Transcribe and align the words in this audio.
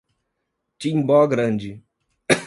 Timbó 0.79 1.27
Grande 1.27 1.83